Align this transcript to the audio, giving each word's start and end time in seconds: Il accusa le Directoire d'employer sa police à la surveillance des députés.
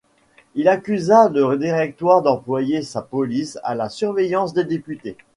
Il 0.55 0.67
accusa 0.67 1.29
le 1.29 1.57
Directoire 1.59 2.23
d'employer 2.23 2.81
sa 2.81 3.03
police 3.03 3.59
à 3.63 3.75
la 3.75 3.87
surveillance 3.87 4.51
des 4.51 4.63
députés. 4.63 5.15